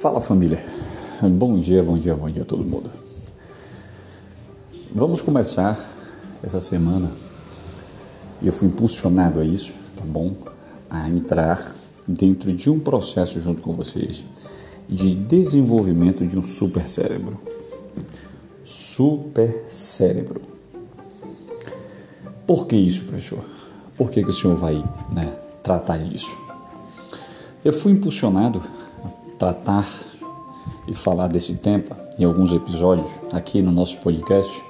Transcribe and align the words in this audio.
Fala 0.00 0.18
família, 0.18 0.58
bom 1.20 1.60
dia, 1.60 1.82
bom 1.82 1.98
dia, 1.98 2.14
bom 2.14 2.30
dia 2.30 2.40
a 2.40 2.44
todo 2.46 2.64
mundo. 2.64 2.88
Vamos 4.94 5.20
começar 5.20 5.78
essa 6.42 6.58
semana 6.58 7.12
e 8.40 8.46
eu 8.46 8.52
fui 8.54 8.68
impulsionado 8.68 9.40
a 9.40 9.44
isso, 9.44 9.74
tá 9.94 10.02
bom? 10.02 10.34
A 10.88 11.06
entrar 11.10 11.74
dentro 12.08 12.50
de 12.50 12.70
um 12.70 12.80
processo 12.80 13.42
junto 13.42 13.60
com 13.60 13.74
vocês 13.74 14.24
de 14.88 15.14
desenvolvimento 15.14 16.26
de 16.26 16.38
um 16.38 16.42
super 16.42 16.86
cérebro. 16.86 17.38
Super 18.64 19.66
cérebro. 19.68 20.40
Por 22.46 22.66
que 22.66 22.74
isso, 22.74 23.04
professor? 23.04 23.44
Por 23.98 24.10
que, 24.10 24.24
que 24.24 24.30
o 24.30 24.32
senhor 24.32 24.56
vai 24.56 24.82
né, 25.12 25.38
tratar 25.62 25.98
isso? 25.98 26.34
Eu 27.62 27.74
fui 27.74 27.92
impulsionado 27.92 28.62
tratar 29.40 29.88
e 30.86 30.94
falar 30.94 31.28
desse 31.28 31.54
tema 31.54 31.96
em 32.18 32.24
alguns 32.24 32.52
episódios 32.52 33.10
aqui 33.32 33.62
no 33.62 33.72
nosso 33.72 33.96
podcast, 33.96 34.62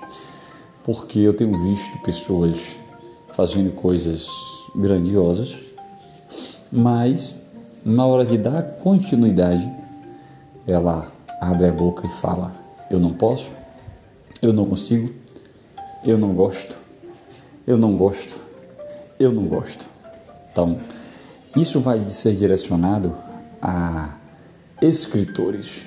porque 0.85 1.19
eu 1.19 1.35
tenho 1.35 1.61
visto 1.61 1.99
pessoas 2.03 2.77
fazendo 3.33 3.73
coisas 3.73 4.29
grandiosas, 4.77 5.59
mas 6.71 7.35
na 7.85 8.07
hora 8.07 8.25
de 8.25 8.39
dar 8.39 8.63
continuidade, 8.63 9.69
ela 10.65 11.11
abre 11.41 11.67
a 11.67 11.73
boca 11.73 12.07
e 12.07 12.11
fala: 12.21 12.55
Eu 12.89 13.01
não 13.01 13.13
posso, 13.13 13.51
eu 14.41 14.53
não 14.53 14.67
consigo, 14.67 15.13
eu 16.05 16.17
não 16.17 16.33
gosto, 16.33 16.77
eu 17.67 17.77
não 17.77 17.97
gosto, 17.97 18.37
eu 19.19 19.33
não 19.33 19.47
gosto. 19.47 19.85
Então, 20.53 20.79
isso 21.57 21.81
vai 21.81 22.09
ser 22.09 22.37
direcionado 22.37 23.17
a 23.61 24.20
escritores, 24.81 25.83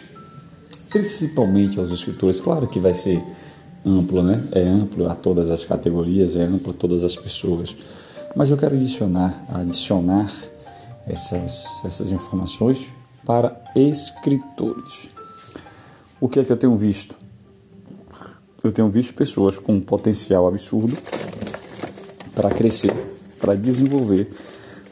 principalmente 0.89 1.79
aos 1.79 1.89
escritores. 1.91 2.39
Claro 2.39 2.67
que 2.67 2.79
vai 2.79 2.93
ser 2.93 3.21
amplo, 3.85 4.23
né? 4.23 4.47
É 4.51 4.61
amplo 4.61 5.09
a 5.09 5.15
todas 5.15 5.49
as 5.49 5.65
categorias, 5.65 6.35
é 6.35 6.43
amplo 6.43 6.71
a 6.71 6.73
todas 6.73 7.03
as 7.03 7.15
pessoas. 7.15 7.75
Mas 8.35 8.49
eu 8.49 8.57
quero 8.57 8.75
adicionar, 8.75 9.43
adicionar 9.49 10.31
essas, 11.07 11.65
essas 11.83 12.11
informações 12.11 12.87
para 13.25 13.61
escritores. 13.75 15.09
O 16.19 16.29
que 16.29 16.39
é 16.39 16.43
que 16.43 16.51
eu 16.51 16.57
tenho 16.57 16.75
visto? 16.75 17.15
Eu 18.63 18.71
tenho 18.71 18.89
visto 18.89 19.13
pessoas 19.13 19.57
com 19.57 19.73
um 19.73 19.81
potencial 19.81 20.47
absurdo 20.47 20.97
para 22.33 22.49
crescer, 22.49 22.93
para 23.39 23.55
desenvolver, 23.55 24.33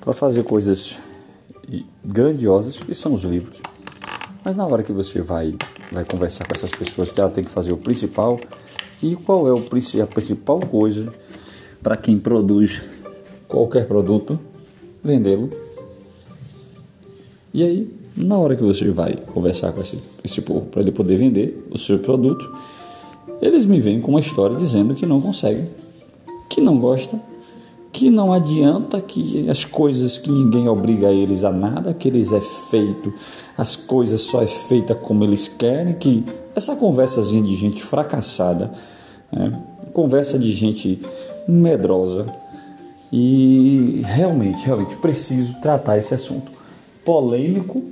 para 0.01 0.13
fazer 0.13 0.43
coisas 0.43 0.97
grandiosas 2.03 2.79
que 2.79 2.93
são 2.93 3.13
os 3.13 3.23
livros. 3.23 3.61
Mas 4.43 4.55
na 4.55 4.65
hora 4.65 4.83
que 4.83 4.91
você 4.91 5.21
vai 5.21 5.55
vai 5.91 6.05
conversar 6.05 6.47
com 6.47 6.53
essas 6.53 6.71
pessoas, 6.71 7.11
que 7.11 7.19
ela 7.19 7.29
tem 7.29 7.43
que 7.43 7.51
fazer 7.51 7.73
o 7.73 7.77
principal 7.77 8.39
e 9.03 9.15
qual 9.15 9.47
é 9.47 9.51
o, 9.51 9.57
a 9.57 10.07
principal 10.07 10.59
coisa 10.59 11.11
para 11.83 11.97
quem 11.97 12.17
produz 12.17 12.81
qualquer 13.47 13.87
produto, 13.87 14.39
vendê-lo. 15.03 15.49
E 17.53 17.63
aí, 17.63 17.93
na 18.15 18.37
hora 18.37 18.55
que 18.55 18.63
você 18.63 18.89
vai 18.89 19.17
conversar 19.17 19.73
com 19.73 19.81
esse, 19.81 19.99
esse 20.23 20.41
povo 20.41 20.67
para 20.67 20.81
ele 20.81 20.91
poder 20.91 21.17
vender 21.17 21.67
o 21.69 21.77
seu 21.77 21.99
produto, 21.99 22.49
eles 23.41 23.65
me 23.65 23.81
vêm 23.81 23.99
com 23.99 24.11
uma 24.11 24.19
história 24.21 24.55
dizendo 24.55 24.95
que 24.95 25.05
não 25.05 25.19
conseguem, 25.19 25.67
que 26.49 26.61
não 26.61 26.79
gostam 26.79 27.21
que 28.01 28.09
não 28.09 28.33
adianta 28.33 28.99
que 28.99 29.47
as 29.47 29.63
coisas 29.63 30.17
que 30.17 30.31
ninguém 30.31 30.67
obriga 30.67 31.11
eles 31.11 31.43
a 31.43 31.51
nada, 31.51 31.93
que 31.93 32.07
eles 32.07 32.31
é 32.31 32.41
feito, 32.41 33.13
as 33.55 33.75
coisas 33.75 34.21
só 34.21 34.41
é 34.41 34.47
feita 34.47 34.95
como 34.95 35.23
eles 35.23 35.47
querem, 35.47 35.93
que 35.93 36.23
essa 36.55 36.75
conversazinha 36.75 37.43
de 37.43 37.55
gente 37.55 37.83
fracassada, 37.83 38.71
né? 39.31 39.55
conversa 39.93 40.39
de 40.39 40.51
gente 40.51 40.99
medrosa 41.47 42.25
e 43.13 44.01
realmente, 44.03 44.65
realmente 44.65 44.95
preciso 44.95 45.61
tratar 45.61 45.99
esse 45.99 46.15
assunto 46.15 46.51
polêmico, 47.05 47.83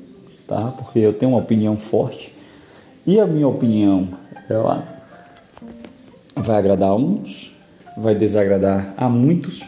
tá? 0.48 0.74
Porque 0.76 0.98
eu 0.98 1.14
tenho 1.14 1.34
uma 1.34 1.42
opinião 1.42 1.78
forte 1.78 2.34
e 3.06 3.20
a 3.20 3.28
minha 3.28 3.48
opinião 3.48 4.08
ela 4.50 4.88
vai 6.36 6.58
agradar 6.58 6.90
a 6.90 6.96
uns, 6.96 7.56
vai 7.96 8.16
desagradar 8.16 8.96
a 8.98 9.08
muitos 9.08 9.64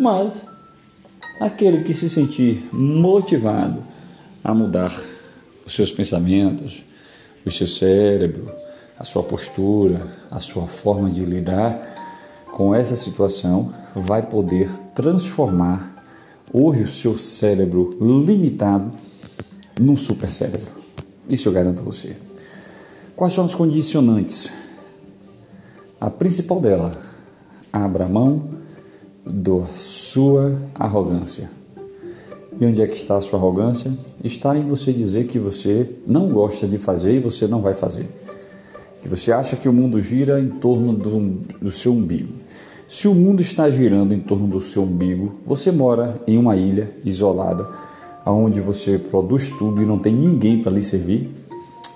mas 0.00 0.46
aquele 1.38 1.84
que 1.84 1.92
se 1.92 2.08
sentir 2.08 2.66
motivado 2.72 3.84
a 4.42 4.54
mudar 4.54 4.98
os 5.66 5.74
seus 5.74 5.92
pensamentos, 5.92 6.82
o 7.44 7.50
seu 7.50 7.66
cérebro, 7.66 8.50
a 8.98 9.04
sua 9.04 9.22
postura, 9.22 10.06
a 10.30 10.40
sua 10.40 10.66
forma 10.66 11.10
de 11.10 11.22
lidar 11.22 12.46
com 12.50 12.74
essa 12.74 12.96
situação, 12.96 13.74
vai 13.94 14.22
poder 14.22 14.70
transformar 14.94 16.02
hoje 16.50 16.84
o 16.84 16.88
seu 16.88 17.18
cérebro 17.18 17.90
limitado 18.00 18.90
num 19.78 19.98
super 19.98 20.30
cérebro. 20.30 20.72
Isso 21.28 21.46
eu 21.46 21.52
garanto 21.52 21.80
a 21.80 21.84
você. 21.84 22.16
Quais 23.14 23.34
são 23.34 23.44
os 23.44 23.54
condicionantes? 23.54 24.50
A 26.00 26.08
principal 26.08 26.58
dela, 26.58 26.98
abra 27.70 28.08
mão 28.08 28.60
da 29.24 29.66
sua 29.76 30.56
arrogância. 30.74 31.50
E 32.60 32.66
onde 32.66 32.82
é 32.82 32.86
que 32.86 32.96
está 32.96 33.16
a 33.16 33.20
sua 33.20 33.38
arrogância? 33.38 33.92
Está 34.22 34.56
em 34.56 34.66
você 34.66 34.92
dizer 34.92 35.26
que 35.26 35.38
você 35.38 35.88
não 36.06 36.28
gosta 36.28 36.66
de 36.66 36.78
fazer 36.78 37.16
e 37.16 37.20
você 37.20 37.46
não 37.46 37.62
vai 37.62 37.74
fazer. 37.74 38.06
Que 39.00 39.08
você 39.08 39.32
acha 39.32 39.56
que 39.56 39.68
o 39.68 39.72
mundo 39.72 40.00
gira 40.00 40.38
em 40.38 40.48
torno 40.48 40.92
do, 40.92 41.40
do 41.60 41.70
seu 41.70 41.92
umbigo. 41.92 42.34
Se 42.86 43.08
o 43.08 43.14
mundo 43.14 43.40
está 43.40 43.70
girando 43.70 44.12
em 44.12 44.18
torno 44.18 44.46
do 44.48 44.60
seu 44.60 44.82
umbigo, 44.82 45.36
você 45.46 45.70
mora 45.70 46.20
em 46.26 46.36
uma 46.36 46.56
ilha 46.56 46.90
isolada, 47.04 47.68
onde 48.26 48.60
você 48.60 48.98
produz 48.98 49.48
tudo 49.50 49.80
e 49.80 49.86
não 49.86 49.98
tem 49.98 50.12
ninguém 50.12 50.62
para 50.62 50.72
lhe 50.72 50.82
servir. 50.82 51.30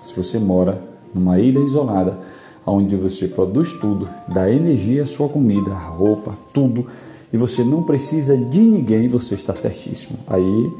Se 0.01 0.15
você 0.15 0.39
mora 0.39 0.81
numa 1.13 1.37
ilha 1.37 1.59
isolada, 1.59 2.17
onde 2.65 2.95
você 2.95 3.27
produz 3.27 3.73
tudo, 3.73 4.07
dá 4.27 4.49
energia 4.49 5.03
à 5.03 5.05
sua 5.05 5.29
comida, 5.29 5.73
roupa, 5.73 6.33
tudo, 6.53 6.87
e 7.35 7.37
você 7.37 7.65
não 7.65 7.83
precisa 7.83 8.37
de 8.37 8.61
ninguém, 8.61 9.09
você 9.09 9.35
está 9.35 9.53
certíssimo. 9.53 10.17
Aí 10.25 10.71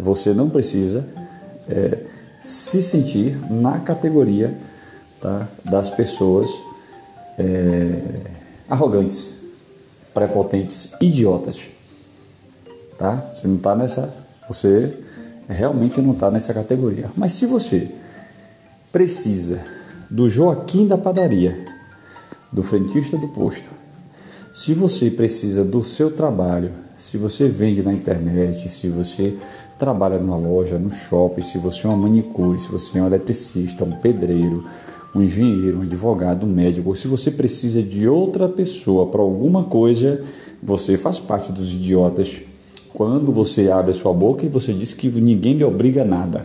você 0.00 0.34
não 0.34 0.50
precisa 0.50 1.06
é, 1.68 2.06
se 2.40 2.82
sentir 2.82 3.38
na 3.48 3.78
categoria 3.78 4.52
tá, 5.20 5.46
das 5.64 5.88
pessoas 5.88 6.50
é, 7.38 8.02
arrogantes, 8.68 9.28
prepotentes, 10.12 10.92
idiotas. 11.00 11.68
Tá? 12.98 13.30
Você 13.32 13.46
não 13.46 13.54
está 13.54 13.76
nessa. 13.76 14.12
Você 14.48 14.92
realmente 15.48 16.00
não 16.00 16.14
está 16.14 16.32
nessa 16.32 16.52
categoria. 16.52 17.12
Mas 17.16 17.34
se 17.34 17.46
você 17.46 17.92
precisa 18.90 19.60
do 20.10 20.28
Joaquim 20.28 20.88
da 20.88 20.98
padaria, 20.98 21.64
do 22.50 22.64
frentista 22.64 23.16
do 23.16 23.28
posto, 23.28 23.78
se 24.52 24.74
você 24.74 25.10
precisa 25.10 25.64
do 25.64 25.82
seu 25.82 26.10
trabalho, 26.10 26.72
se 26.96 27.16
você 27.16 27.48
vende 27.48 27.82
na 27.82 27.92
internet, 27.92 28.68
se 28.68 28.88
você 28.88 29.34
trabalha 29.78 30.18
numa 30.18 30.36
loja, 30.36 30.78
no 30.78 30.92
shopping, 30.92 31.40
se 31.40 31.56
você 31.56 31.86
é 31.86 31.90
uma 31.90 31.96
manicure, 32.08 32.60
se 32.60 32.68
você 32.68 32.98
é 32.98 33.02
um 33.02 33.06
eletricista, 33.06 33.84
um 33.84 33.92
pedreiro, 33.92 34.64
um 35.14 35.22
engenheiro, 35.22 35.78
um 35.78 35.82
advogado, 35.82 36.44
um 36.44 36.48
médico, 36.48 36.90
ou 36.90 36.94
se 36.94 37.08
você 37.08 37.30
precisa 37.30 37.82
de 37.82 38.08
outra 38.08 38.48
pessoa 38.48 39.06
para 39.06 39.22
alguma 39.22 39.64
coisa, 39.64 40.22
você 40.62 40.96
faz 40.96 41.18
parte 41.18 41.52
dos 41.52 41.72
idiotas. 41.72 42.40
Quando 42.92 43.32
você 43.32 43.70
abre 43.70 43.92
a 43.92 43.94
sua 43.94 44.12
boca 44.12 44.44
e 44.44 44.48
você 44.48 44.72
diz 44.72 44.92
que 44.92 45.08
ninguém 45.08 45.54
lhe 45.54 45.64
obriga 45.64 46.02
a 46.02 46.04
nada. 46.04 46.44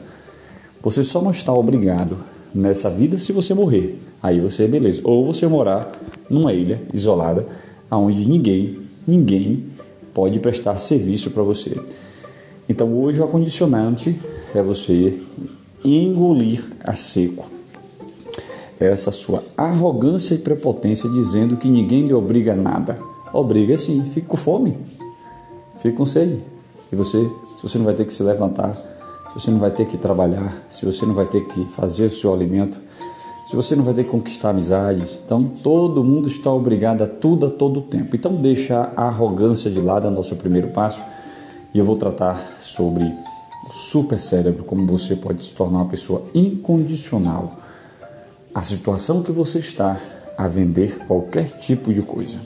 Você 0.81 1.03
só 1.03 1.21
não 1.21 1.31
está 1.31 1.51
obrigado 1.51 2.17
nessa 2.53 2.89
vida 2.89 3.17
se 3.17 3.33
você 3.33 3.53
morrer. 3.53 3.99
Aí 4.21 4.39
você 4.39 4.63
é 4.63 4.67
beleza. 4.67 5.01
Ou 5.03 5.25
você 5.25 5.47
morar 5.47 5.91
numa 6.29 6.53
ilha 6.53 6.81
isolada 6.93 7.45
aonde 7.95 8.27
ninguém, 8.27 8.79
ninguém 9.07 9.65
pode 10.13 10.39
prestar 10.39 10.77
serviço 10.77 11.31
para 11.31 11.43
você. 11.43 11.79
Então 12.67 12.93
hoje 12.97 13.19
o 13.19 13.23
acondicionante 13.23 14.19
é 14.53 14.61
você 14.61 15.19
engolir 15.83 16.63
a 16.83 16.95
seco 16.95 17.55
essa 18.79 19.11
sua 19.11 19.43
arrogância 19.55 20.35
e 20.35 20.37
prepotência 20.37 21.09
dizendo 21.09 21.55
que 21.55 21.67
ninguém 21.67 22.07
lhe 22.07 22.13
obriga 22.13 22.53
a 22.53 22.55
nada. 22.55 22.99
Obriga 23.33 23.77
sim, 23.77 24.03
fique 24.13 24.27
com 24.27 24.37
fome, 24.37 24.77
fique 25.77 25.95
com 25.95 26.05
sede. 26.05 26.41
E 26.91 26.95
você, 26.95 27.19
se 27.57 27.63
você 27.63 27.77
não 27.77 27.85
vai 27.85 27.93
ter 27.93 28.05
que 28.05 28.13
se 28.13 28.23
levantar, 28.23 28.73
se 28.73 29.33
você 29.33 29.51
não 29.51 29.59
vai 29.59 29.71
ter 29.71 29.85
que 29.85 29.97
trabalhar, 29.97 30.65
se 30.69 30.85
você 30.85 31.05
não 31.05 31.13
vai 31.13 31.25
ter 31.25 31.45
que 31.45 31.65
fazer 31.65 32.05
o 32.05 32.11
seu 32.11 32.33
alimento, 32.33 32.77
se 33.47 33.55
você 33.55 33.75
não 33.75 33.83
vai 33.83 33.93
ter 33.93 34.03
que 34.03 34.09
conquistar 34.09 34.49
amizades. 34.49 35.17
Então, 35.23 35.43
todo 35.43 36.03
mundo 36.03 36.27
está 36.27 36.51
obrigado 36.51 37.03
a 37.03 37.07
tudo 37.07 37.45
a 37.45 37.49
todo 37.49 37.81
tempo. 37.81 38.15
Então, 38.15 38.35
deixa 38.35 38.91
a 38.95 39.03
arrogância 39.03 39.69
de 39.69 39.79
lado, 39.79 40.07
é 40.07 40.09
nosso 40.09 40.35
primeiro 40.35 40.69
passo. 40.69 41.01
E 41.73 41.77
eu 41.77 41.85
vou 41.85 41.95
tratar 41.95 42.57
sobre 42.59 43.03
o 43.67 43.73
super 43.73 44.19
cérebro, 44.19 44.63
como 44.63 44.85
você 44.85 45.15
pode 45.15 45.45
se 45.45 45.51
tornar 45.51 45.79
uma 45.79 45.89
pessoa 45.89 46.23
incondicional 46.33 47.59
à 48.53 48.61
situação 48.61 49.21
que 49.21 49.31
você 49.31 49.59
está 49.59 49.99
a 50.37 50.47
vender 50.47 50.99
qualquer 51.05 51.57
tipo 51.59 51.93
de 51.93 52.01
coisa. 52.01 52.39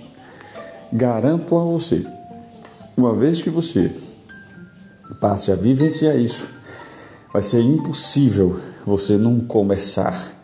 Garanto 0.91 1.55
a 1.55 1.63
você, 1.63 2.05
uma 2.97 3.13
vez 3.13 3.41
que 3.41 3.49
você 3.49 3.91
passe 5.19 5.51
a 5.51 5.55
vivenciar 5.55 6.17
isso, 6.17 6.47
vai 7.31 7.41
ser 7.41 7.61
impossível 7.61 8.59
você 8.85 9.17
não 9.17 9.39
começar. 9.39 10.38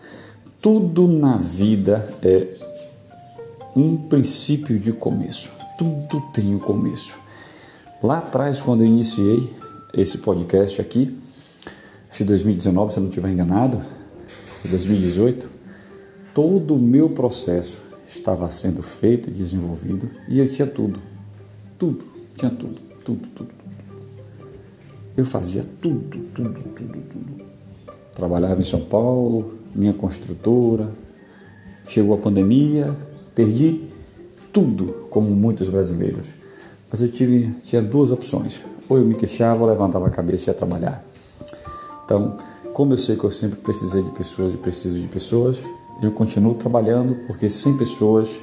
Tudo 0.66 1.08
na 1.08 1.38
vida 1.38 2.10
é 2.24 2.48
um 3.76 3.96
princípio 3.96 4.80
de 4.80 4.92
começo. 4.92 5.52
Tudo 5.78 6.20
tem 6.34 6.56
um 6.56 6.58
começo. 6.58 7.20
Lá 8.02 8.18
atrás, 8.18 8.60
quando 8.60 8.82
eu 8.82 8.88
iniciei 8.88 9.48
esse 9.94 10.18
podcast 10.18 10.82
aqui, 10.82 11.16
acho 12.10 12.18
que 12.18 12.24
2019, 12.24 12.92
se 12.92 12.98
eu 12.98 13.04
não 13.04 13.10
estiver 13.10 13.30
enganado, 13.30 13.80
2018, 14.68 15.48
todo 16.34 16.74
o 16.74 16.80
meu 16.80 17.12
processo 17.12 17.80
estava 18.10 18.50
sendo 18.50 18.82
feito, 18.82 19.30
desenvolvido 19.30 20.10
e 20.28 20.40
eu 20.40 20.52
tinha 20.52 20.68
tudo. 20.68 21.00
Tudo, 21.78 22.04
tinha 22.36 22.50
tudo, 22.50 22.82
tudo, 23.06 23.28
tudo. 23.36 23.52
Eu 25.16 25.28
fazia 25.28 25.64
tudo, 25.80 26.18
tudo, 26.34 26.64
tudo, 26.76 27.02
tudo. 27.12 27.55
Trabalhava 28.16 28.62
em 28.62 28.64
São 28.64 28.80
Paulo, 28.80 29.56
minha 29.76 29.92
construtora, 29.92 30.90
chegou 31.86 32.16
a 32.16 32.18
pandemia, 32.18 32.96
perdi 33.36 33.90
tudo, 34.54 35.08
como 35.10 35.30
muitos 35.32 35.68
brasileiros. 35.68 36.28
Mas 36.90 37.02
eu 37.02 37.12
tive, 37.12 37.54
tinha 37.66 37.82
duas 37.82 38.12
opções. 38.12 38.62
Ou 38.88 38.98
eu 38.98 39.06
me 39.06 39.16
queixava, 39.16 39.64
ou 39.64 39.70
levantava 39.70 40.08
a 40.08 40.10
cabeça 40.10 40.46
e 40.46 40.48
ia 40.48 40.54
trabalhar. 40.54 41.04
Então, 42.06 42.38
como 42.74 42.94
eu 42.94 42.98
sei 42.98 43.18
que 43.18 43.26
eu 43.26 43.32
sempre 43.32 43.60
precisei 43.60 44.02
de 44.02 44.12
pessoas 44.12 44.54
e 44.54 44.58
preciso 44.58 44.98
de 44.98 45.08
pessoas, 45.08 45.60
eu 46.02 46.12
continuo 46.12 46.54
trabalhando, 46.54 47.16
porque 47.28 47.50
sem 47.50 47.76
pessoas 47.76 48.40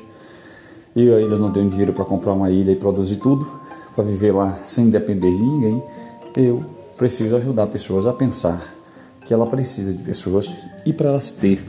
eu 0.95 1.17
ainda 1.17 1.39
não 1.39 1.51
tenho 1.51 1.71
dinheiro 1.71 1.95
para 1.95 2.05
comprar 2.05 2.35
uma 2.35 2.51
ilha 2.51 2.73
e 2.73 2.77
produzir 2.77 3.17
tudo, 3.17 3.47
para 3.95 4.05
viver 4.05 4.33
lá 4.33 4.53
sem 4.63 4.91
depender 4.91 5.31
de 5.31 5.43
ninguém. 5.43 5.83
Eu 6.37 6.63
preciso 6.99 7.35
ajudar 7.37 7.67
pessoas 7.69 8.07
a 8.07 8.13
pensar 8.13 8.82
que 9.25 9.33
ela 9.33 9.47
precisa 9.47 9.93
de 9.93 10.03
pessoas 10.03 10.55
e 10.85 10.93
para 10.93 11.09
elas 11.09 11.31
ter 11.31 11.65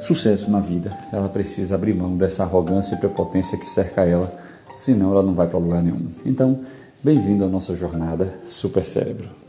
sucesso 0.00 0.50
na 0.50 0.60
vida, 0.60 0.96
ela 1.12 1.28
precisa 1.28 1.74
abrir 1.74 1.94
mão 1.94 2.16
dessa 2.16 2.42
arrogância 2.42 2.94
e 2.94 2.98
prepotência 2.98 3.56
que 3.56 3.66
cerca 3.66 4.04
ela, 4.04 4.36
senão 4.74 5.12
ela 5.12 5.22
não 5.22 5.34
vai 5.34 5.46
para 5.46 5.58
lugar 5.58 5.82
nenhum. 5.82 6.08
Então, 6.24 6.60
bem-vindo 7.02 7.44
à 7.44 7.48
nossa 7.48 7.74
jornada 7.74 8.34
Super 8.46 8.84
Cérebro. 8.84 9.41